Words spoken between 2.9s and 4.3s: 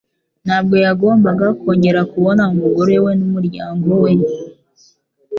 we n'umuryango we.